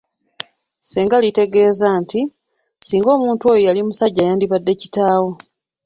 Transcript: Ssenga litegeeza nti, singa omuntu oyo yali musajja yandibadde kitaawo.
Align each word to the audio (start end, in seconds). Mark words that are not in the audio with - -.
Ssenga 0.83 1.17
litegeeza 1.23 1.87
nti, 2.01 2.19
singa 2.85 3.09
omuntu 3.17 3.43
oyo 3.51 3.61
yali 3.67 3.81
musajja 3.87 4.21
yandibadde 4.27 4.73
kitaawo. 4.81 5.31